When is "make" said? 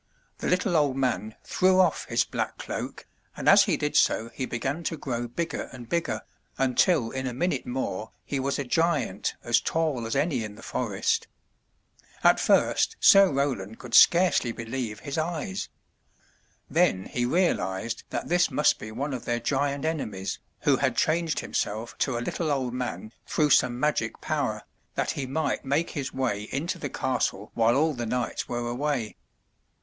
25.63-25.91